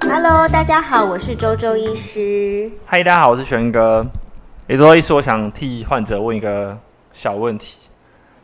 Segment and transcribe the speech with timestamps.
[0.00, 2.70] Hello，大家好，我是周周医师。
[2.86, 4.02] 嗨，大家好，我是玄哥。
[4.70, 6.78] 周周医师，我想替患者问一个
[7.12, 7.76] 小问题，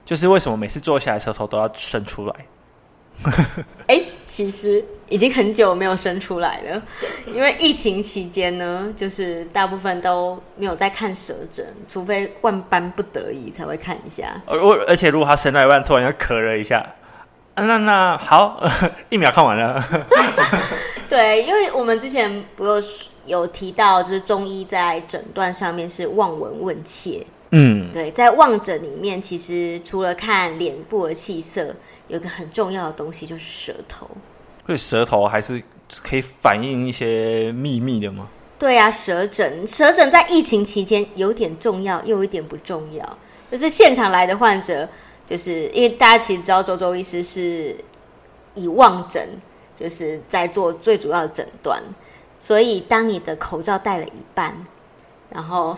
[0.05, 2.35] 就是为什么每次坐下来舌头都要伸出来？
[3.89, 4.00] 哎、欸，
[4.31, 6.81] 其实已经很久没有生出来了，
[7.27, 14.41] 因为疫情期间呢，就是大部分都没有在看舌诊，除非万般不得已才会看一下。
[14.47, 14.57] 而
[14.87, 16.79] 而且如果他生到一半突然要咳了一下，
[17.55, 18.63] 啊、那那好，
[19.11, 19.85] 一秒看完了。
[21.11, 22.81] 对，因为我们之前不有
[23.27, 27.27] 有提到，就是中医在诊断上面是望闻问切。
[27.51, 31.75] 嗯，对，在望诊里面，其实除了看脸部的气色。
[32.11, 34.07] 有一个很重要的东西就是舌头，
[34.67, 35.63] 所以舌头还是
[36.03, 38.29] 可以反映一些秘密的吗？
[38.59, 43.19] 对啊，舌诊，舌诊在疫情期间有点重要，又有一点不重要。
[43.51, 44.89] 就是现场来的患者，
[45.25, 47.77] 就是因为大家其实知道周周医师是
[48.55, 49.29] 以望诊，
[49.77, 51.81] 就是在做最主要的诊断，
[52.37, 54.67] 所以当你的口罩戴了一半。
[55.33, 55.77] 然后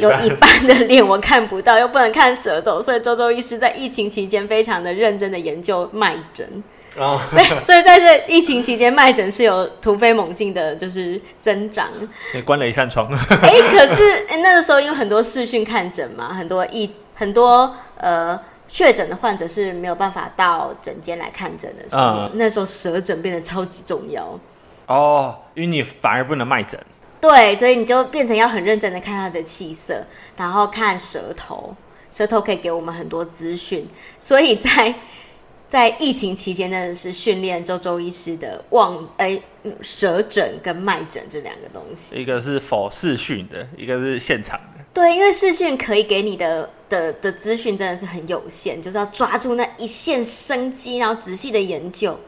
[0.00, 6.64] 有一半的脸我看不到， 又不能看舌头，所以周周医师在疫情期间非常的认真的研究脉诊。
[6.96, 7.20] 哦，
[7.64, 11.88] 所以在这疫情期间，脉诊是有突飞猛进的，就是增长。
[12.32, 13.06] 也关了一扇窗。
[13.42, 24.38] 哎，可是哎，那个时候因为很多视讯看诊嘛，很多疫很多呃确诊的患者是没有办法到诊间来看诊的时候，嗯、那时候舌诊变得超级重要。
[24.86, 26.80] 哦，因为你反而不能脉诊。
[27.26, 30.04] 对，所以你就变成要很认真的看他的气色，
[30.36, 31.74] 然后看舌头，
[32.10, 33.88] 舌头可以给我们很多资讯。
[34.18, 34.94] 所以在
[35.66, 39.40] 在疫情期间，真的是训练周周医师的望哎
[39.80, 42.16] 舌诊跟脉诊这两个东西。
[42.16, 44.84] 一个是 for 视讯的，一个是现场的。
[44.92, 52.20] 对，因为视讯可以给你的的的资讯真的是很有限，就是要抓住那一线生机，然后仔细的研究。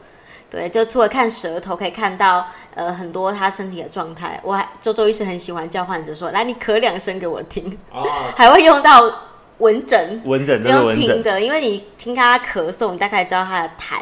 [0.49, 4.39] 对，就除了看舌头，可以看到呃很多他身体的状态。
[4.43, 7.77] 我还周周医生很喜欢叫患者说：“来，你咳两声给我听。
[7.91, 8.03] 哦
[8.37, 9.01] ”还会用到
[9.57, 14.01] 闻诊，闻诊这用听的，因为你听他咳嗽，你大概知道他的痰，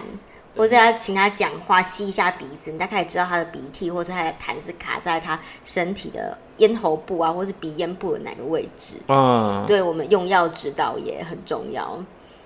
[0.55, 8.97] 或者要请他讲话，吸一下鼻子，你大概知道他的鼻涕或者他的痰是卡在他身体的咽喉部啊，或是鼻咽部的哪个位置。
[9.07, 11.97] 嗯，对我们用药指导也很重要。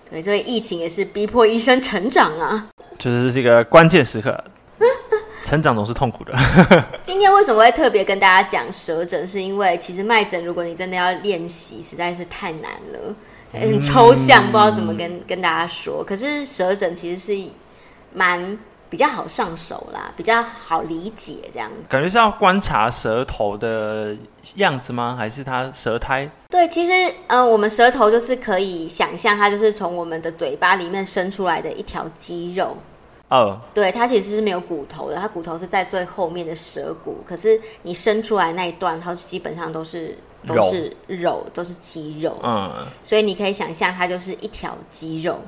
[0.09, 4.43] 对，所以疫情也是逼迫医生成长啊，就是这个关键时刻，
[5.43, 6.33] 成长总是痛苦的。
[7.03, 9.25] 今天为什么会特别跟大家讲舌诊？
[9.25, 13.15] 是因为其实脉诊，如果你真的要练习，实在是太难了，
[13.53, 16.03] 很抽象，不知道怎么跟跟大家说。
[16.03, 17.49] 可是舌诊其实是
[18.13, 18.57] 蛮。
[18.89, 24.15] 比较好上手啦，比较好理解，这样感觉是要观察舌头的
[24.55, 25.15] 样子吗？
[25.17, 26.29] 还是它舌苔？
[26.49, 26.91] 对，其实
[27.27, 32.75] 呃，我们舌头就是可以想象，它就是从我们的嘴巴里面伸出来的一条肌肉。
[33.29, 37.17] 哦，对，它其实是没有骨头的，它骨头是在最后面的舌骨。
[37.27, 40.17] 可是你伸出来那一段，它基本上都是
[40.47, 42.35] 都是肉，肉都是肌肉。
[42.41, 45.39] 嗯，所以你可以想象，它就是一条肌肉。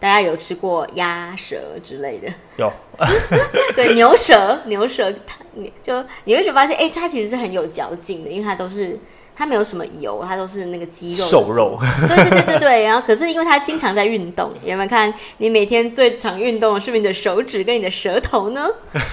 [0.00, 2.28] 大家有吃过鸭舌之类的？
[2.56, 2.72] 有，
[3.76, 5.36] 对，牛舌，牛舌，它
[5.82, 8.98] 就你会觉得发现，哎、欸，它其实是很有嚼劲的，因为它都是
[9.36, 11.78] 它没有什么油，它都是那个肌肉瘦肉。
[12.08, 18.66] 对对对对对， 然后可是因为它经常在运动，有没有看你每天最常运动的是不是你的手指跟你的舌头呢？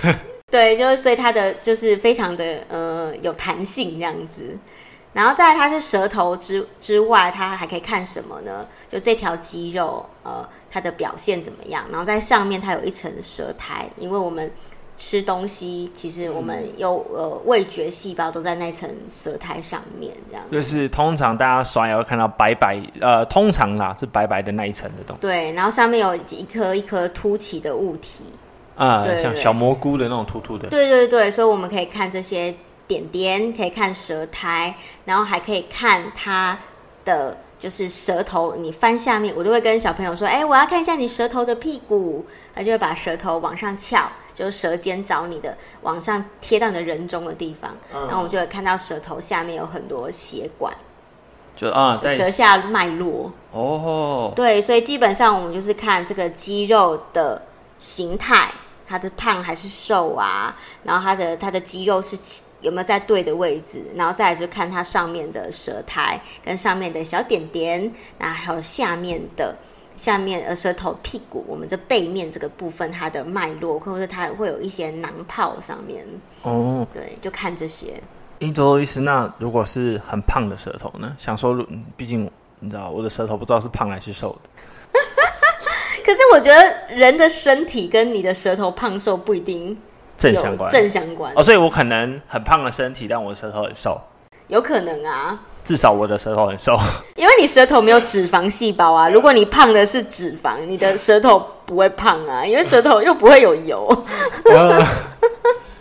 [0.50, 4.58] 对，就是所以它的就是非常的呃有弹性这样子。
[5.12, 8.66] 然后再来它是舌头之之外，它还可以看什么呢？
[8.88, 10.48] 就这条肌肉呃。
[10.78, 11.84] 它的表现怎么样？
[11.90, 14.52] 然后在上面它有一层舌苔，因为我们
[14.96, 20.46] 吃东西，其实我们有呃味觉细胞都在那层舌苔上面，这样。
[20.52, 25.22] 就是通常大家刷牙会看到白白，呃，通常啦是白白的那一层的东西。
[25.22, 28.26] 对，然后上面有一颗一颗凸起的物体，
[28.76, 30.70] 啊、呃，像小蘑菇的那种突突的。
[30.70, 32.54] 对对对，所以我们可以看这些
[32.86, 36.60] 点点，可以看舌苔，然后还可以看它
[37.04, 37.36] 的。
[37.60, 42.26] 就是舌头，你翻下面，我都会跟小朋友说：“哎、欸，我要看一下你舌头的屁股。”
[42.58, 47.70] 他就会把舌头往上翘，就是舌尖找你的，往上贴到你的人中的地方。
[47.94, 50.74] 嗯、然后我们就会看到舌头下面有很多血管，
[51.56, 53.32] 就啊，舌下脉络。
[53.52, 57.44] 哦，对，所以基本上我们就是看这个肌肉的
[57.78, 58.52] 形态。
[58.88, 60.56] 它的胖还是瘦啊？
[60.84, 62.18] 然后他的他的肌肉是
[62.62, 63.84] 有没有在对的位置？
[63.96, 69.56] 然后再来就看他上面的舌苔跟上面的小点点，然后还有下面的
[69.98, 76.06] 下面呃舌头屁股，我们这背面这个部分它的脉络，或者是它会有一些囊泡上面
[76.44, 76.88] 哦。
[76.94, 78.02] 对，就看这些。
[78.40, 81.16] 一周医师，那如果是很胖的舌头呢？
[81.18, 81.58] 想说，
[81.96, 82.30] 毕竟
[82.60, 84.50] 你知道我的舌头不知道是胖还是瘦的。
[86.08, 89.78] 可是我觉得人的身体跟你的舌头胖瘦不一定
[90.16, 94.00] 正相关，正相关哦，所以我可能很胖的身体，但我的舌头很瘦，
[94.48, 95.38] 有可能啊。
[95.66, 96.80] 至少我的舌头很瘦，
[97.18, 99.10] 因为你舌头没有脂肪细胞啊。
[99.10, 104.06] 如果你胖的是脂肪，你的舌头不会胖啊，因为舌头又不会有油。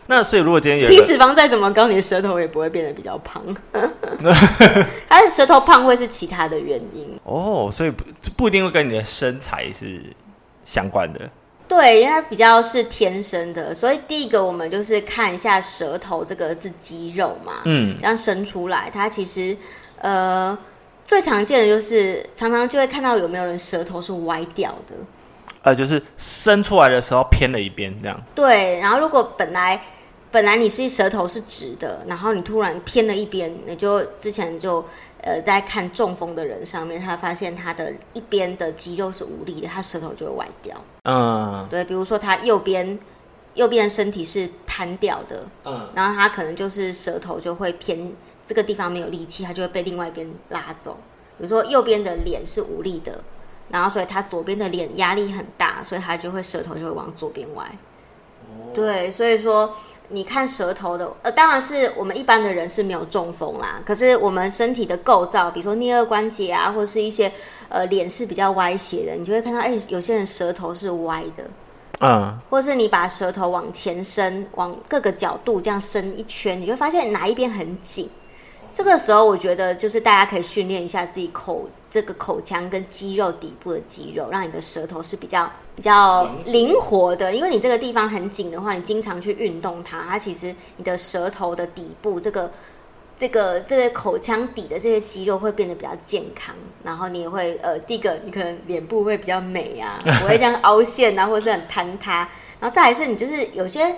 [0.09, 3.43] 呃、那所以如果今天有体脂肪再怎么高，你的舌头也不会变得比较胖。
[5.09, 8.05] 它的舌头胖会是其他的原因哦，所以不
[8.37, 10.03] 不一定会跟你的身材是
[10.65, 11.21] 相关的。
[11.69, 19.57] 对，因为它比较是天生的，所以第一个我们就是看一下舌头这个是肌肉嘛，嗯，这样伸出来，它其实
[19.99, 20.57] 呃
[21.05, 24.95] 最常见的就是常常就会看到有没有人舌头是歪掉的，
[25.63, 28.17] 呃，就是伸出来的时候偏了一边这样。
[28.33, 29.83] 对，然后如果本来
[30.37, 34.85] 本来你是舌头是直的，然后你突然偏了一边，你就之前就。
[35.23, 40.77] 呃，在看中风的人上面，他发现他的一边的肌肉是无力的，他舌头就会歪掉。
[41.05, 42.97] 嗯，对，比如说他右边
[43.55, 50.97] 右边的身体是瘫掉的，嗯，然后他可能就是舌头就会偏这个地方没有力气，他就会被另外一边拉走。
[51.39, 53.25] 比如说右边的脸是无力的，
[53.71, 57.65] 然后所以他左边的脸压力很大，所以他就会舌头就会往左边歪。
[58.45, 59.75] 哦，对，所以说。
[60.09, 63.81] 你看舌头的，呃，当然是我们一般的人是没有中风啦。
[63.85, 67.33] 可是我们身体的构造，比如说颞颌关节啊，或者是一些
[67.69, 71.45] 呃脸是比较歪斜的，你就会看到，哎、欸，有些人舌头是歪的，
[72.01, 78.09] 嗯，或是你把舌头往前伸，往各个角度这样伸一圈，你就会发现哪一边很紧。
[78.77, 85.51] 这个时候，我觉得就是大家可以训练一下自己口这个口腔跟肌肉底部的肌肉，让你的舌头是比较。
[85.75, 92.51] 比较灵活的，因为你这个地方很紧的话，你经常去运动它，它其实你的舌头的底部这个、
[93.15, 102.27] 这个、这个口腔底的这些肌肉会变得比较健康，然后你也会呃，第一个你可能脸部会比较美啊，不会这样凹陷啊，或者是很坍塌，
[102.59, 103.95] 然后再来是你就是有些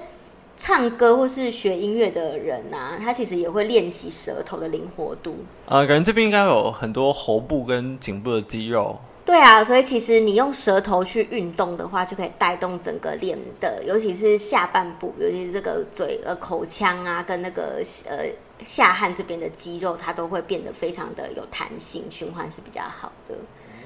[0.59, 5.37] 唱歌或是学音乐的人啊，他其实也会练习舌头的灵活度。
[5.67, 8.99] 呃，感觉这边应该有很多喉部跟颈部的肌肉。
[9.25, 18.25] 对啊，所以其实你用舌头去运动的话，就可以带动整个脸的，尤其是下半部，尤其是这个嘴、呃口腔啊，跟那个呃
[18.65, 23.35] 下颌这边的肌肉，它都会变得非常的有弹性，循环是比较好的。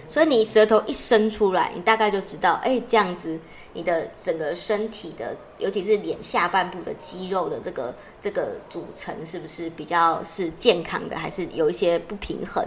[0.08, 3.38] 所以你舌头一伸出来，你大概就知道，哎，这样子
[3.74, 12.64] 你的整个身体的，尤其是脸下半部的肌肉的这个这个组成，是不是比较是健康的，还是有一些不平衡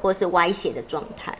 [0.00, 1.36] 或是歪斜的状态？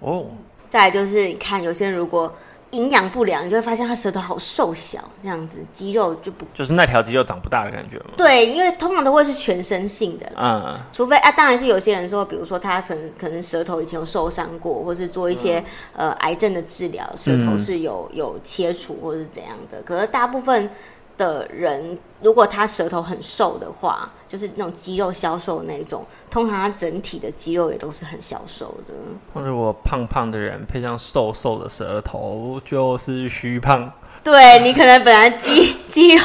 [0.00, 0.26] 哦，
[0.68, 2.34] 再来就是你看，有些人如果
[2.74, 8.06] 营养不良，你就会发现他舌头好瘦小，这样子肌肉就不就是那条肌肉长不大的感觉吗？
[8.16, 15.58] 对，因为通常都会是全身性的，嗯，除非啊，当然是有些人说，比如说他曾可能舌头以前有受伤过，或是做一些、
[15.92, 20.70] 嗯、呃癌症的治疗，舌头是有有切除或是怎样的，可是大部分。
[21.16, 28.92] 的人，如果他舌头很瘦的话，就是那种肌肉消瘦的那种，通常他整体的肌肉也都是很消瘦的。
[29.32, 33.92] 或者我胖胖的人配上瘦瘦的舌头，就是虚胖。
[34.24, 36.24] 对，你可能本来肌肌肉，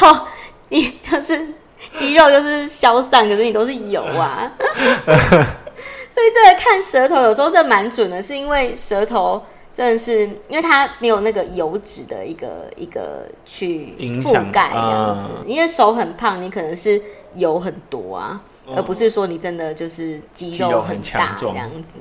[0.69, 1.53] 你就是
[1.93, 4.51] 肌肉就是消散，可是你都是油啊。
[6.09, 9.43] 所以这个看舌头有时候这蛮准的，是因为舌头。
[9.71, 15.29] 真的是，因为它没有那个油脂的一个一个去覆盖这样子。
[15.45, 17.01] 因为手很胖，你可能是
[17.35, 21.99] 油很多啊，嗯、而不是说你真的就是肌肉很大这样子。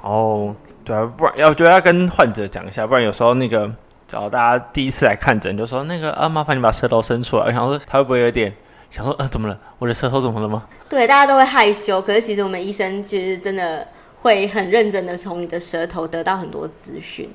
[0.00, 3.66] 哦，对啊，不然要觉得要跟患者讲一下，不然有时候那个，
[4.08, 7.44] 只要大家第一次来看诊，就说那个啊，麻烦你把舌头伸出来。
[7.44, 8.54] 我想说他会不会有点
[8.90, 9.58] 想说，呃，怎么了？
[9.78, 10.62] 我的舌头怎么了吗？
[10.88, 12.00] 对，大家都会害羞。
[12.00, 13.86] 可是其实我们医生其实真的。
[14.22, 17.30] 会很认真的从你的舌头得到很多资讯。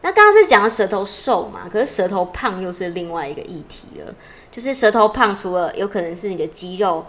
[0.00, 4.14] 那刚刚是讲舌头瘦嘛，可是舌头胖又是另外一个议题了。
[4.50, 7.06] 就是舌头胖，除了有可能是你的肌肉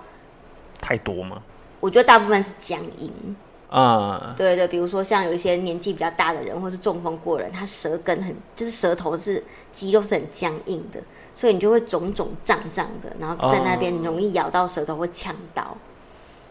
[0.80, 1.42] 太多吗？
[1.82, 3.36] 我觉得大部分是僵硬
[3.70, 4.34] 啊。
[4.38, 11.00] 对，对对，比如说像有一些年纪比较大的人，或是中风过人，他舌根很，就是舌头是肌肉是很僵硬的，
[11.34, 15.78] 所以你就会肿肿胀胀的，然后在那边容易咬到舌头或呛到。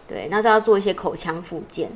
[0.07, 1.91] 对，那就要做一些口腔复健。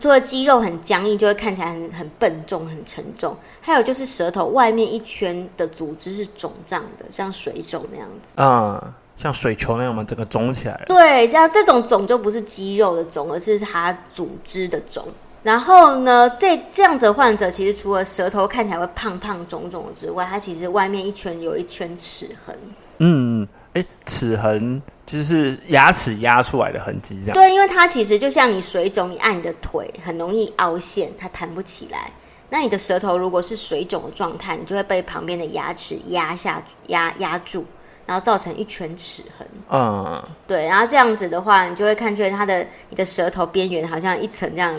[0.00, 3.36] 除了肌肉很僵硬，就会看起来很很笨重、很沉重。
[3.60, 8.40] 还有就是舌头外面一圈的组织是肿胀的，像水肿那样子。
[8.40, 10.84] 啊、嗯，像水球那样嘛，整个肿起来了。
[10.86, 15.06] 对，像这种肿就不是肌肉的肿，而是它组织的肿。
[15.42, 22.58] 然后呢，这这样子的患者其实除了舌头看起来会胖胖肿肿之外，它其实外面一圈有一圈齿痕。
[22.98, 24.82] 嗯，哎，齿痕。
[25.06, 27.34] 就是牙齿压出来的痕迹，这样。
[27.34, 32.10] 对，因为它其实就像你水肿，你按你的腿很容易凹陷，它弹不起来。
[32.48, 37.66] 那你的舌头如果是水肿的状态，你就会被旁边的牙齿压下压压住，
[38.06, 39.46] 然后造成一圈齿痕。
[39.70, 44.74] 嗯，对，然后这样子的话，你就会看出来它的你的舌头边缘好像一层这样，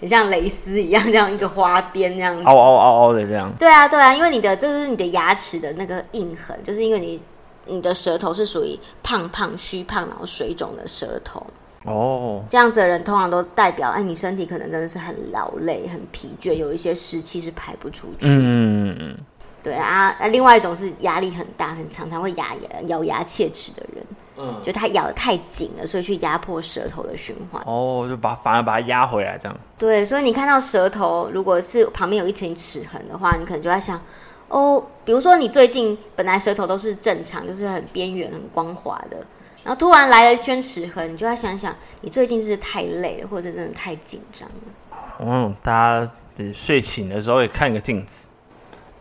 [0.00, 3.52] 很像蕾丝一样，这样一个花边这样，凹凹凹凹的这样。
[3.58, 7.22] 对啊，对啊，因为你的这是你的牙齿的那个印痕，就是因为你
[7.66, 11.46] 你的舌头是属于胖胖虚胖然后水肿的舌头。
[11.84, 18.26] 哦，这样子的人通常都代表，哎，你身体可能真的是很劳累、很疲倦，有一些湿气是排不出去。
[18.26, 19.18] 嗯嗯嗯。
[19.62, 24.06] 对啊，那另外一种是压力很大，很常常会牙牙咬牙切齿的人，
[24.36, 27.60] 嗯，就他咬得太紧了，所以去压迫舌头的循环。
[27.66, 29.56] 哦，就把反而把它压回来这样。
[29.76, 34.00] 对，所以你看到舌头如果是旁边有一层齿痕的话，你可能就在想，
[34.48, 39.16] 哦，比如说你最近本来舌头都是正常，就是很边缘、很光滑的。
[39.64, 44.98] 然后突然来了一圈齿痕，你就要想想，你最近是不是太累了，或者真的太紧张了？
[45.18, 46.12] 嗯，大家
[46.52, 48.28] 睡醒的时候也看个镜子。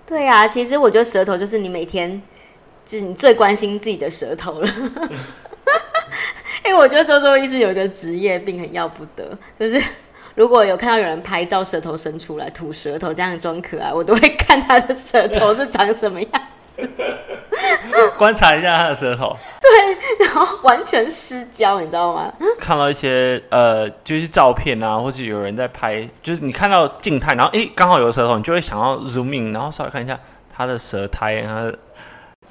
[0.07, 2.21] 对啊，其实我觉得舌头就是你每天，
[2.83, 4.67] 就是你最关心自己的舌头了。
[6.65, 9.79] 因为我觉得周周医师有一个职业病很要不得，就是
[10.35, 16.29] 如果有看到有人拍照舌头伸出来吐舌头这样装可爱，我都会看他的舌头是长什么样
[16.75, 16.87] 子。
[18.17, 19.69] 观察一下他的舌头，对，
[20.25, 22.31] 然后完全失焦，你知道吗？
[22.59, 30.19] 看到一些呃，就是照片啊，或是有人在拍，就是你看到静态，然后诶，刚好有舌头，你就会想要 zoom in，然后稍微看一下
[30.53, 31.73] 他的舌苔，他的。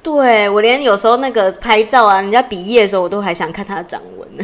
[0.01, 4.43] 对，我连有时候那个拍照啊，人家比耶的时候，我都还想看他的掌纹呢。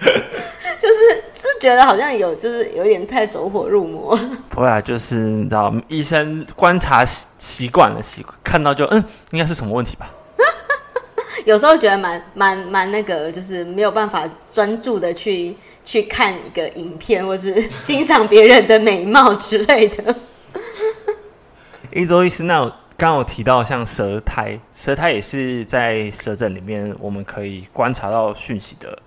[0.78, 4.18] 就是就觉得好像有，就是有点太走火入魔。
[4.48, 10.14] 不会啊，就是你知道，医生观察习习惯了，习惯看到就嗯，应该是什么问题吧。
[11.44, 20.14] 有时候觉得蛮蛮蛮那个，就是没有办法专注的去去看一个影片，或是 欣赏别人的美貌之类的。
[21.90, 22.60] 一周医师，那
[22.96, 28.98] 刚刚有提到像舌苔，舌苔也是在舌诊里面我们可以观察到讯息的。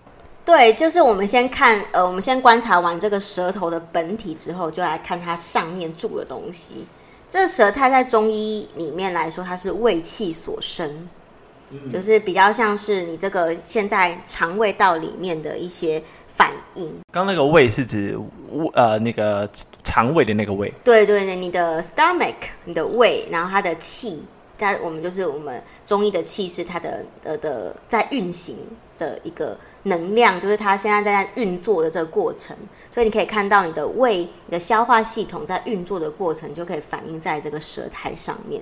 [0.43, 6.86] 对，就是我们先看，呃，我们先观察完这个舌头的本体之后，就来看它上面住的东西。
[7.29, 11.07] 这舌苔在中医里面来说，它是胃气所生，
[11.69, 16.91] 嗯，就是比较像是你这个现在肠胃道里面的一些反应。
[17.12, 18.17] 刚那个胃是指
[18.74, 19.48] 呃那个
[19.83, 20.74] 肠胃的那个胃？
[20.83, 22.33] 对对对，你的 stomach，
[22.65, 24.25] 你的胃，然后它的气，
[24.57, 28.57] 在我们就是我们中医的气是它的呃的，的在运行
[28.98, 29.55] 的一个。
[29.83, 32.55] 能量就是它现在在运作的这个过程，
[32.89, 38.61] 所以你可以看到你的胃、你的消化系统在运作的过程，就可以反映在这个舌苔上面。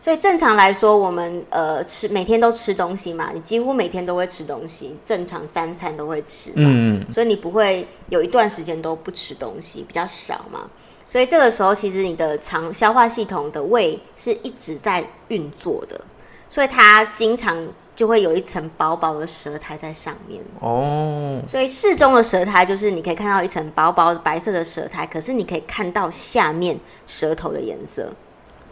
[0.00, 10.68] 所以正常来说，我们呃吃每天都吃东西嘛，你几乎每天都会吃东西，正常三餐都会吃嘛，嗯，所以你不会有一段时间都不吃东西，比较少嘛。
[11.06, 16.00] 所以这个时候，其实你的肠消化系统的胃是一直在运作的，
[16.48, 17.68] 所以它经常。
[17.94, 20.40] 就会有一层薄薄的舌苔在上面。
[20.60, 28.10] 哦，所以适中的舌苔就是你可以看到一层薄薄的白色的舌苔，可是你可以看到下面舌头的颜色，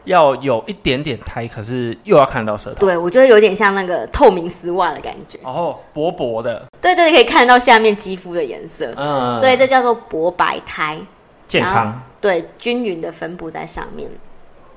[0.04, 2.80] 要有一点点苔，可是又要看到舌头。
[2.80, 5.38] 对，我觉得有点像那个透明丝袜的感觉。
[5.42, 10.98] 哦，薄薄的，对对，可以看到下面肌肤的颜色，嗯，所以这叫做薄白苔，
[11.46, 14.08] 健康，对，均匀的分布在上面。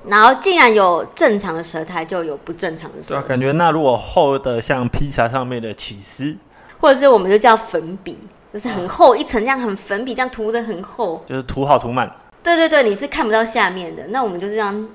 [0.06, 3.20] 然后，竟然有正常的舌苔，就有不正常的舌苔。
[3.20, 6.36] 对啊，感觉那如果厚的像披萨上面的起司，
[6.80, 8.18] 或者是我们就叫粉笔，
[8.52, 12.10] 就是很厚一层，这样很粉笔这样涂的很厚，就是涂好涂满。
[12.42, 14.04] 对对对，你是看不到下面的。
[14.08, 14.88] 那我们就是这样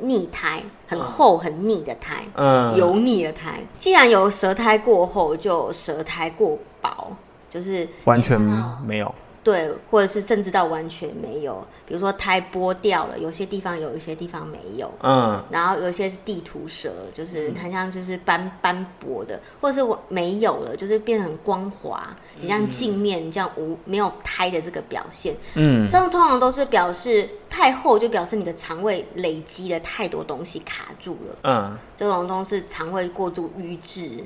[0.00, 3.60] 腻苔，很厚很腻的苔，嗯，油腻的苔。
[3.78, 7.16] 既然有舌苔过厚，就舌苔过薄，
[7.48, 8.38] 就是完全
[8.84, 9.14] 没有。
[9.42, 34.22] 对，或者是甚至到完全没有，比如说胎剥掉了，有些地方有，有些地方没有，嗯，然后有些是地图蛇，就是很像就是斑斑驳的，或者是我没有了，就是变得很光滑，你像镜面你这样无没有胎的这个表现，嗯，这种通常都是表示太厚，就表示你的肠胃累积了太多东西卡住了，嗯，这种东西是肠胃过度瘀滞。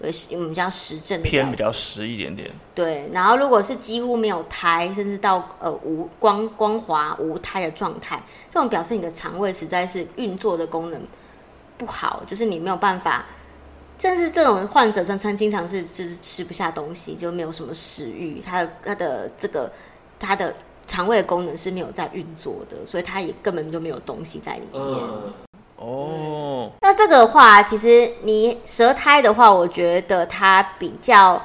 [0.00, 2.50] 对，我们叫实证偏比较实一点点。
[2.74, 11.00] 对，然后如果是几乎没有胎，甚至到呃无光光滑无胎的状态，这种表示你的肠胃实在是运作的功能
[11.76, 13.26] 不好，就是你没有办法。
[13.98, 19.72] 正是这种患者，常常经常是就是吃不下东西，就没有什么食欲，他的他的这个
[20.20, 20.54] 他的
[20.86, 24.80] 肠胃的功能是没有在运作的，所以他也根本就没有东西在里面。
[24.80, 25.32] 嗯
[25.78, 31.40] 哦，那这个的话，其实你舌苔的话，我觉得它比较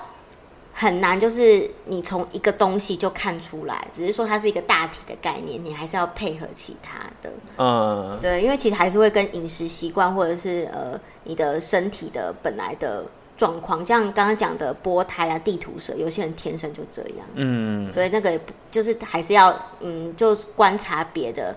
[0.74, 7.30] 很难，就是你从一个东西就看出来，只是说它是一个大体的概念，你还是要配合其他的。
[7.58, 13.06] 嗯，对，因为其实还是会跟饮食习惯或者是呃你的身体的本来的
[13.38, 17.28] 状况，像刚刚讲的波胎啊、地图舌，有些人天生就这样。
[17.36, 21.56] 嗯，所以那个也不就是还是要嗯，就观察别的，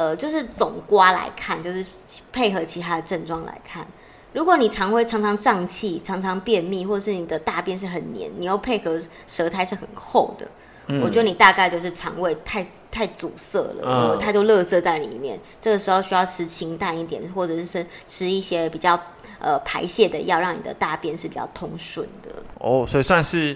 [0.00, 1.84] 呃，就是总刮来看，就是
[2.32, 3.86] 配合其他的症状来看。
[4.32, 10.48] 如果你肠胃常常胀气、常常便秘，或者是你的大便是很黏，你又配合舌苔是很厚的，
[10.86, 15.38] 嗯、我觉得你大概就是肠胃太太阻塞了，嗯、有太多垃圾在里面。
[15.60, 18.98] 这个时候需要吃清淡一点，或者是吃一些比较
[19.38, 22.30] 呃排泄的药，让你的大便是比较通顺的。
[22.58, 23.54] 哦，所以算是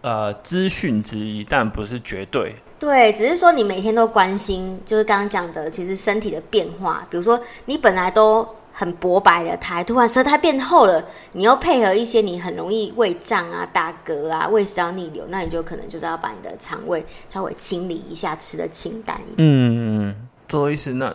[0.00, 2.56] 呃资讯之一，但不是绝对。
[2.78, 8.46] 对，只是说你每天都关心，就是刚刚讲的，其实身体的变化，比如说你本来都。
[8.78, 11.02] 很薄白的苔，突然舌苔变厚了，
[11.32, 19.36] 你又配合一些你很容易胃胀啊、打嗝啊、胃食道逆流，那你就可能就是要把你的肠胃稍微清理一下，吃的清淡一点。
[19.38, 20.14] 嗯，
[20.46, 21.10] 周医师，那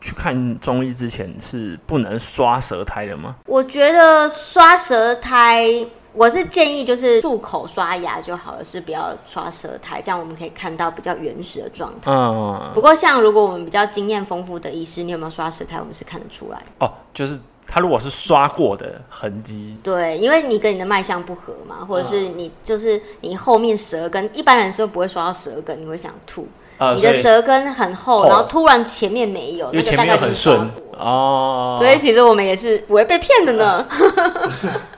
[0.00, 3.34] 去看中医之前是不能刷舌苔的吗？
[3.46, 5.84] 我觉得刷舌苔。
[6.14, 12.10] 我是建议就是漱口刷牙就好了，是不要刷舌苔，这样我们可以看到比较原始的状态。
[12.10, 15.78] 嗯，不过像如果我们比较经验丰富的医师，你有没有刷舌苔？
[15.78, 16.62] 我们是看得出来。
[16.80, 19.76] 哦，就是他如果是刷过的痕迹。
[19.82, 26.46] 对，因为你跟你的脉象不合嘛，或者是你就是你后面舌根，一般人说不会刷到舌根，你会想吐。
[26.78, 31.76] 嗯、你的舌根很厚，然后突然前面没有，因为前面很顺哦。
[31.78, 33.86] 所以其实我们也是不会被骗的呢。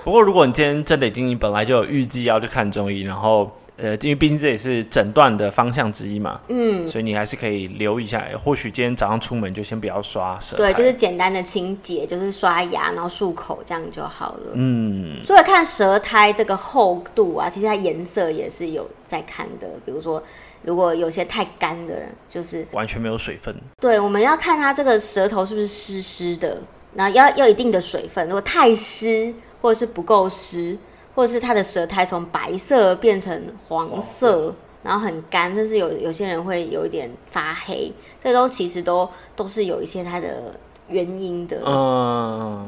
[0.00, 8.22] 嗯 不过，如果你今天真的已经本来就有预计要去看中医，然后呃，因为毕竟这也是诊断的方向之一嘛，嗯，所以你还是可以留意一下。
[8.42, 14.52] 或许今天早上出门就先不要刷舌，对，就是简单的清洁，就是刷牙，然后漱口这样就好了。
[14.54, 19.66] 嗯，除了看舌苔这个厚度啊，其实它颜色也是有在看的。
[19.86, 20.22] 比如说，
[20.62, 23.54] 如果有些太干的，就是完全没有水分。
[23.80, 26.58] 对，我们要看它这个舌头是不是湿湿的，
[26.94, 28.26] 然后要要一定的水分。
[28.26, 30.76] 如果太湿，或者是不够湿，
[31.14, 40.54] 或者是他的舌苔从白色变成黄色，哦、然后很干，甚至有有些人会有一点发黑，这都其实都都是有一些它的
[40.88, 41.62] 原因的。
[41.66, 42.66] 嗯，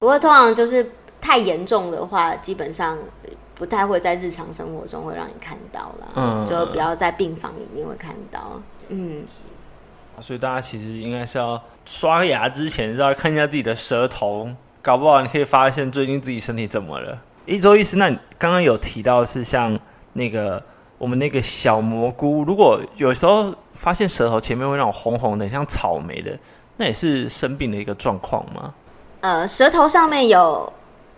[0.00, 0.88] 不过通常就是
[1.20, 2.98] 太严重的话，基本上
[3.54, 6.08] 不太会在日常生活中会让你看到啦。
[6.14, 8.60] 嗯，就不要在病房里面会看到。
[8.88, 9.24] 嗯，
[10.20, 14.48] 所以大家其实应该是要刷牙之前是要看一下自己的舌头。
[14.82, 17.16] 搞不好你可以发现最近自己身体怎么了。
[17.46, 19.78] 一周医师，那你刚刚有提到是像
[20.12, 20.62] 那个
[20.98, 26.36] 我们那个小蘑菇，如果有时候发现舌头前面会那种红红的，像草莓的，
[26.76, 28.74] 那也是生病的一个状况吗？
[29.20, 30.72] 呃，舌头上面有。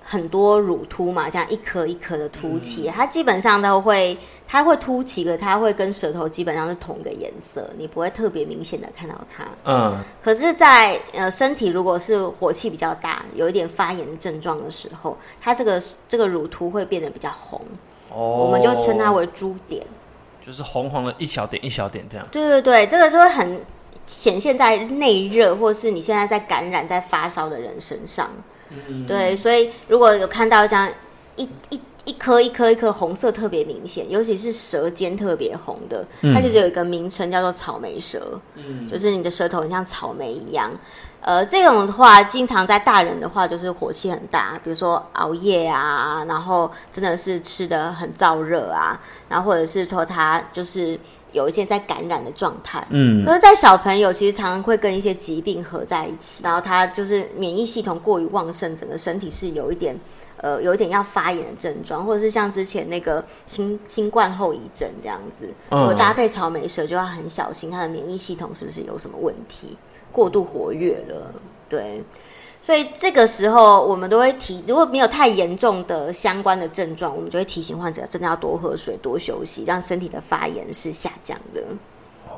[0.07, 9.45] 很多乳突嘛，这样一颗一颗的凸起，嗯、它基本上都会，它会凸起的，它会跟舌头基本上是同个颜色，你不会特别明显的看到它。
[9.65, 17.59] 嗯，可是在，在呃身体如果是火气比较大，有一点发炎的症状的时候，它这个这个乳突会变得比较红，
[18.11, 19.83] 哦，我们就称它为朱点，
[20.43, 22.27] 就是红红的一小点一小点这样。
[22.31, 23.59] 对对对，这个就会很
[24.07, 28.29] 显现在内热，或是你现在在感染、在发烧的人身上。
[28.89, 30.91] 嗯、对，所以如果有看到这样
[31.37, 40.71] 一一一颗一颗一颗红色特别明显，尤其是舌尖特别红的，它就是有一个名称叫做草莓舌，嗯、就是你的舌头很像草莓一样。
[41.21, 50.99] 呃，这种的话，经常在大人的话就是火气很大，比如说熬夜啊，然后真的是吃的很燥热啊，然后或者是说他就是。
[51.35, 59.95] 有一些在感染的状态，嗯，可是，在小朋友其实常常会跟一些疾病合在一起，然后他就是免疫系统过于旺盛，整个身体是有一点，
[60.37, 69.77] 呃，有一点要发炎的症状，或者是像之前那个新新冠后遗症这样子，如果搭配草莓蛇就要很小心，他的免疫系统是不是有什么问题，
[70.13, 71.35] 过度活跃了，
[71.69, 72.03] 对。
[72.65, 81.63] 所以这个时候，我们都会提，如果没有太严重的相关的症状，我们就会提醒患者真的要多喝水、多休息，让身体的发炎是下降的。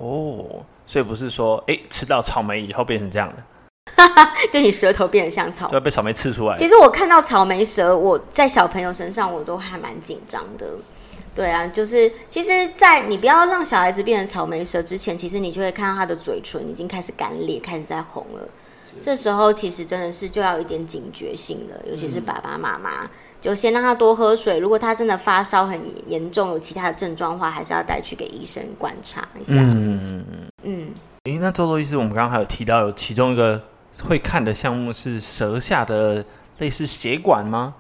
[0.00, 0.44] 哦，
[0.84, 4.02] 所以不是说，哎，吃到草莓以后变成这样的，
[4.50, 6.58] 就你舌头变得像草莓，要被草莓刺出来。
[6.58, 10.66] 其实我看到草莓舌，我在小朋友身上我都还蛮紧张的。
[11.36, 18.48] 对啊，就是其实，在你不要让小孩子变成草莓舌之前，其实你就会看到他的嘴唇已经开始干裂，开始在红了。
[19.00, 23.08] 这时候其实真的是就要有一点警觉性了，尤其是爸爸妈妈，
[23.40, 24.58] 就先让他多喝水。
[24.58, 29.54] 如果他真的发烧很严重，有其他的症状的话，还是要带去给医生观察一下。
[29.54, 30.88] 嗯嗯嗯嗯。
[31.24, 33.62] 诶，那周周医师，我们刚刚还有提到有其中一个
[34.04, 36.24] 会看的项目是舌下的
[36.58, 37.74] 类似血管吗？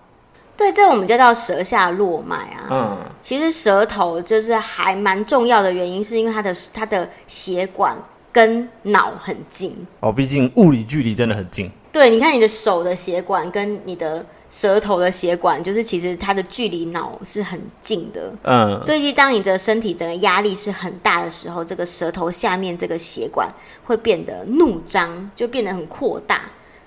[0.56, 2.66] 对，这我们就叫舌下络脉啊。
[2.70, 7.96] 嗯，其实舌头就是还蛮重要的原因，是因为它的它的血管
[8.36, 9.74] 跟脑很近。
[10.00, 11.72] 哦，毕竟物理距离真的很近。
[11.90, 18.30] 对，你看你的手的血管跟你的舌头的血管，就是其实它的距离脑是很近的。
[18.42, 23.48] 嗯，所以当你的身体整个压力是很大的时候，这个舌头下面这个血管
[23.86, 26.42] 会变得怒张，就变得很扩大，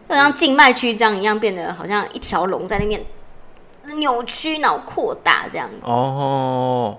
[0.07, 3.03] 就像静脉曲张一样，变得好像一条龙在那边。
[3.97, 6.95] 扭曲脑扩大这样子哦，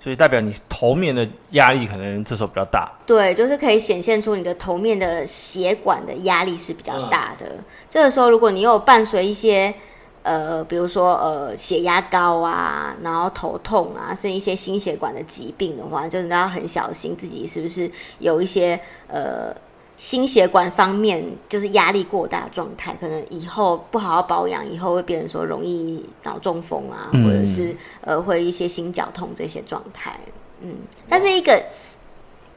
[0.00, 2.90] 所以代表你头面的压力可能这时候比较大。
[3.06, 7.46] 对，就是可以显现出你的头面的血管的压力是比较大的。
[7.46, 9.74] 嗯、这个时候，如果你有伴随一些
[10.22, 19.54] 呃，比如说呃血压高啊，然后头痛啊，甚至一些心血管的疾病的话，就是要很小心自己是不是有一些呃。
[19.98, 30.18] 心血管方面就是压力过大的状态，可能以后不好好保养，以后会变成说容易脑中风啊，嗯、或者是呃会一些心绞痛这些状态。
[30.62, 30.72] 嗯，
[31.08, 31.60] 但是一个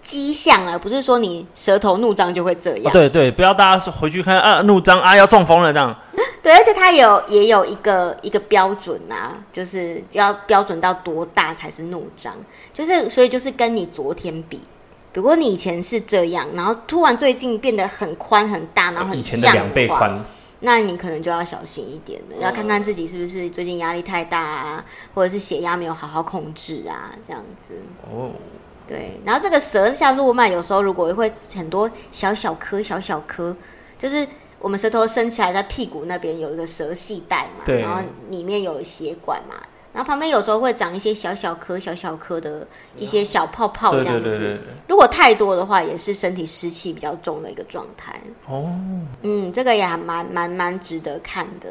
[0.02, 2.92] 迹象啊，不是说你舌头怒张就会这样。
[2.92, 5.96] 哦、对对，不要大家回去看啊，怒张啊要中风了这样。
[6.44, 12.36] 对，而且它有也有一个一个标准啊，就是要标准到多大才是怒张，
[12.72, 14.60] 就是所以就是跟你昨天比。
[15.14, 20.24] 如果你以前是这样，然后突然最近变得很宽很大，然后很以前的两倍宽，
[20.62, 27.74] 那你可能就要小心一点了，要看看自己是不是最近压力太大啊，或者是血压没有好好控制啊，这样子。
[28.10, 28.32] 哦，
[28.88, 29.20] 对。
[29.26, 33.56] 然后这个舌下络脉有时候如果会很多小小颗、小小颗，
[33.98, 34.26] 就是
[34.60, 39.56] 我们舌头伸起来，在屁股那边有一个舌系带嘛，然后里面有血管嘛。
[39.94, 42.66] 然后旁边有时候会长一些小小颗、小小颗的
[42.98, 44.22] 一些小泡泡这样子。
[44.22, 44.74] 对对对对对。
[44.88, 48.14] 如果太多的话，也是身体湿气比较重的一个状态。
[48.48, 48.74] 哦，
[49.22, 51.70] 嗯，这个也还蛮蛮蛮值得看的。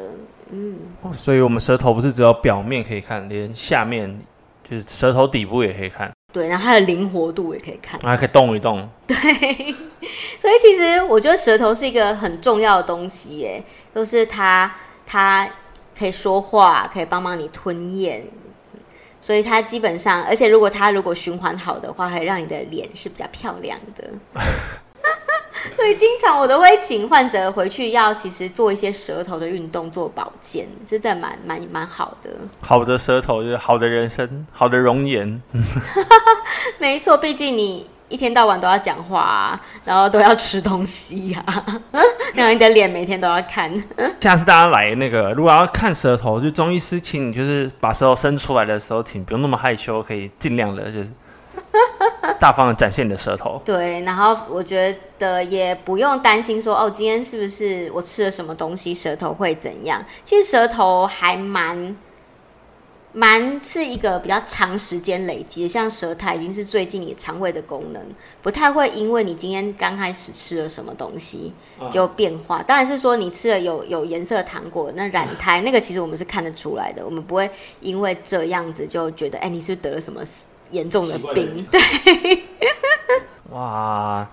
[0.51, 0.77] 嗯，
[1.13, 4.15] 所以我们舌头不是只有表面可以看，连下面
[4.63, 6.11] 就是舌头底部也可以看。
[6.31, 8.87] 对，然后它的灵活度也可以看，还可以动一动。
[9.07, 9.15] 对，
[10.37, 13.63] 所以其实我觉得舌头是一个很重要的东西耶，
[13.95, 14.71] 就是它
[15.07, 15.49] 它。
[16.01, 18.23] 可以说话，可以帮忙你吞咽，
[19.19, 24.03] 所以它基本上，而且如果它如果循环好的话，会让你的脸是比较漂亮的。
[25.77, 32.31] 所以经常我都会请患者回去要其实做一些舌头的运动做保健，是真的蛮蛮蛮好的。
[32.61, 35.39] 好的舌头就是好的人生，好的容颜。
[36.81, 37.87] 没错，毕竟你。
[38.11, 41.43] 一天到晚都要讲话啊，然后都要吃东西呀，
[42.35, 43.71] 然后你的脸每天都要看。
[44.19, 51.09] 下次大家来那个，如果要看舌头，就中医师请你就是把舌头伸出来的时候，请不用那么害羞，可以尽量的就是
[52.37, 53.61] 大方的展现你的舌头。
[53.63, 60.03] 对，然后我觉得也不用担心说哦，今天是不是我吃了什么东西，舌头会怎样？
[60.25, 61.95] 其实舌头还蛮。
[63.13, 68.01] 蛮是一个比较长时间累积的，像舌苔已经是最近你肠胃的功能，
[68.41, 71.53] 不太会因为你今天刚开始吃了什么东西
[71.91, 72.63] 就变化。
[72.63, 80.21] 当然是说你吃了有有颜色的糖果，那染苔那个其实我们是看得出来的，我们不会因为这样子就觉得，哎，你是不是得了什么
[80.69, 81.67] 严重的病？
[81.69, 82.43] 对，
[83.51, 84.25] 哇，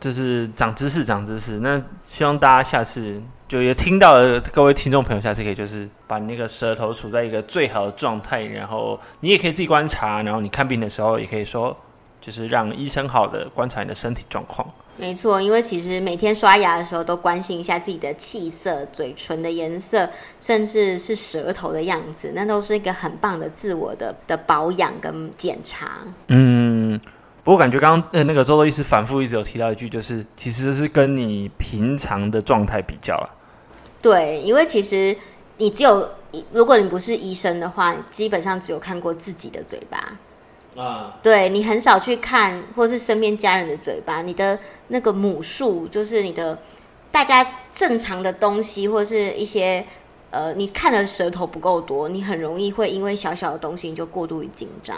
[0.00, 1.60] 就是长知识，长知识。
[1.60, 3.22] 那希望大家下次。
[3.50, 11.76] 就也听到了，各位听众朋友，下次可以就是把你那个舌头处在一个最好的状态，然后你也可以自己观察，然后你看病的时候也可以说，
[12.20, 14.64] 就是让医生好的观察你的身体状况。
[14.96, 20.08] 没错，因为其实每天刷牙的时候都关心一下自己的气色、嘴唇的颜色，
[20.38, 25.98] 甚至是舌头的样子，那都是一个很棒的自我的的保养跟检查。
[26.28, 27.00] 嗯。
[27.42, 33.26] 不过感觉刚刚呃那个周周医师反复一直有提到一句，就是其实是跟你平常的状态比较啊。
[34.02, 35.16] 对，因为其实
[35.58, 36.08] 你只有
[36.52, 40.18] 如果你不是医生的话，基本上只有看过自己的嘴巴
[40.82, 41.16] 啊。
[41.22, 44.58] 对，你很少去看或是身边家人的嘴巴，你的
[44.88, 46.58] 那个母数就是你的
[47.10, 49.84] 大家正常的东西或是一些。
[50.32, 54.96] 呃，你看的舌头不够多，你很容易会因为小小的东西你就过度于紧张。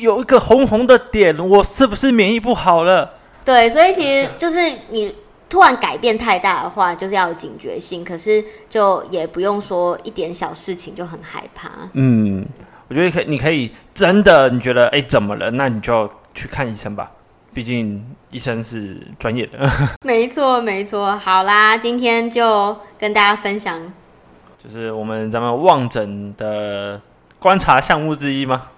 [0.00, 3.14] 有一个红红的点，我是不是免疫不好了？
[3.44, 5.14] 对，所以其实就是你
[5.52, 8.02] 突然改变太大的话，就是要有警觉性。
[8.02, 11.70] 可是就也不用说一点小事情就很害怕。
[11.92, 12.42] 嗯，
[12.88, 15.50] 我觉得可以，你可以真的你觉得哎怎么了？
[15.50, 17.12] 那你就去看医生吧，
[17.52, 19.58] 毕竟医生是专业的。
[20.06, 21.18] 没错，没错。
[21.18, 23.78] 好啦，今天就跟大家分享。
[24.58, 26.98] 就是我们咱们望诊的
[27.38, 28.68] 观察项目之一吗？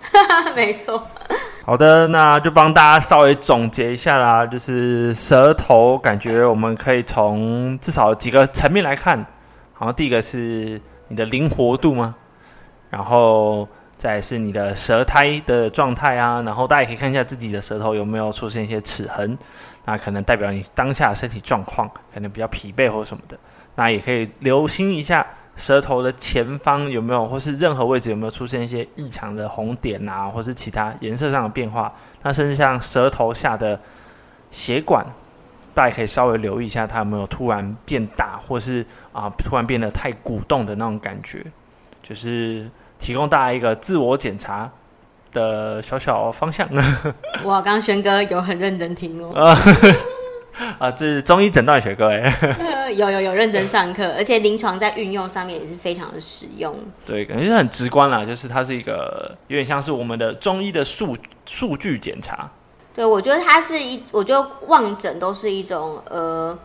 [0.57, 1.07] 没错。
[1.67, 4.45] 好的，那就帮大家稍微总结一下啦。
[4.45, 9.25] 就是舌头，感觉我们可以从至少几个层面来看。
[9.73, 12.15] 好像第一个是你的灵活度吗？
[12.91, 19.39] 然后再是你的舌苔的状态啊，然后大家可以看一下自己的舌头有没有出现一些齿痕，
[19.87, 23.39] 那可能代表你当下身体状况可能比较疲惫或什么的，
[23.75, 25.27] 那也可以留心一下。
[25.57, 31.93] 舌头的前方有没有，或是任何位置有没有出现一些异常的红点啊，或是其他颜色上的变化？
[32.23, 33.79] 那甚至像舌头下的
[34.51, 35.07] 血管，
[35.73, 41.45] 大家可以稍微留意一下，它有没有突然变大，或是啊、呃、突然变得太鼓动的那种感觉，
[42.03, 44.71] 就是提供大家一个自我检查
[45.33, 46.69] 的小小方向。
[47.45, 49.33] 哇，刚刚轩哥有很认真听哦。
[50.79, 52.23] 啊，这是中医诊断学，各位。
[52.95, 56.75] 有有有认真上课，而且临床在运用上面也是非常的实用。
[57.05, 62.51] 对，感觉是很直观啦，就是它是一个有点像是我们的中医的数数据检查。
[62.95, 66.59] 对，我觉得它是一，我觉得望诊都是一种呃，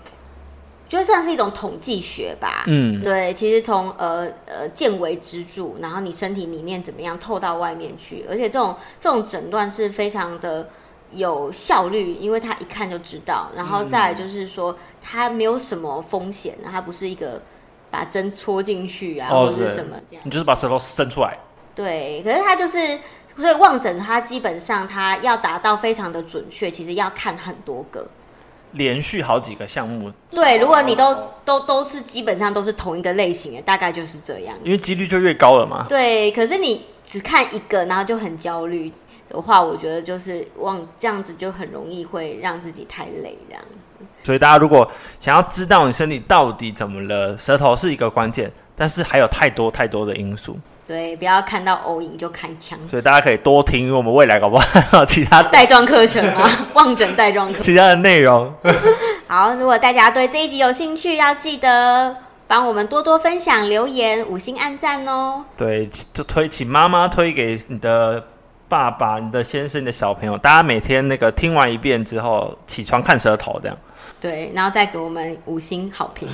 [0.88, 2.64] 觉得算是一种统计学吧。
[2.68, 10.70] 嗯，对，其实从呃呃见微知著，然后你身体里面怎么样透到外面去，而且这种这种诊断是非常的。
[11.12, 17.42] 有效率，因为他一看就知道，然后再来就是说，他没有什么风险，他不是一个
[17.90, 21.38] 把针戳进去啊，哦、或者是什么这样，你就是把舌头伸出来。
[21.74, 22.78] 对，可是他就是，
[23.38, 28.08] 所以望诊他基本上他要达到非常的准确，其实要看很多个，
[28.74, 30.12] 连续好几个项目。
[30.30, 35.86] 对，如果你都都都是基本上都是同一个类型的，大概就是这样，因为几率就越高了嘛。
[35.90, 38.92] 对，可是你只看一个，然后就很焦虑。
[39.30, 43.64] 的话，我觉得就是望这样子就很容易会让自己太累，这样。
[44.24, 44.90] 所以大家如果
[45.20, 50.58] 想要知道你身体到底怎么了，舌头是一个关键，但是还有太多太多的因素。
[50.86, 52.78] 对，不要看到偶影就开枪。
[52.88, 58.52] 所以大家可以多听，因为我们未来搞不好其他带状课程啊， 望诊带状课，其他的内容。
[59.28, 62.16] 好，如果大家对这一集有兴趣，要记得
[62.48, 65.46] 帮我们多多分享、留言、五星按赞哦。
[65.56, 68.24] 对，就推请妈妈推给你的。
[68.70, 73.76] 爸爸，你的先生，你的小朋友，大家每天那个听完一遍之后，起床看舌头这样。
[74.22, 76.28] 对，然后再给我们五星好评。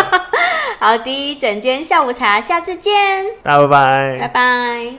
[0.78, 3.24] 好的，整间下午茶，下次见。
[3.42, 4.18] 大家拜拜。
[4.20, 4.94] 拜拜。